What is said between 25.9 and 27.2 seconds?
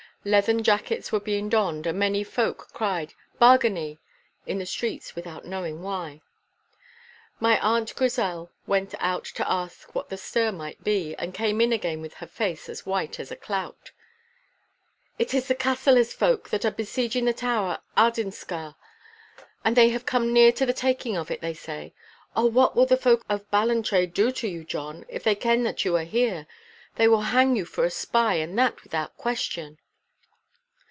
are here? They